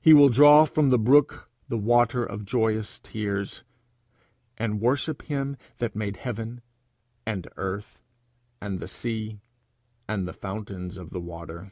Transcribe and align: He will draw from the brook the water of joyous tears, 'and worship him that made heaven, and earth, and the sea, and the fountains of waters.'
He 0.00 0.12
will 0.12 0.30
draw 0.30 0.64
from 0.64 0.90
the 0.90 0.98
brook 0.98 1.48
the 1.68 1.78
water 1.78 2.24
of 2.24 2.44
joyous 2.44 2.98
tears, 2.98 3.62
'and 4.58 4.80
worship 4.80 5.22
him 5.22 5.56
that 5.78 5.94
made 5.94 6.16
heaven, 6.16 6.60
and 7.24 7.46
earth, 7.56 8.00
and 8.60 8.80
the 8.80 8.88
sea, 8.88 9.38
and 10.08 10.26
the 10.26 10.32
fountains 10.32 10.96
of 10.96 11.12
waters.' 11.12 11.70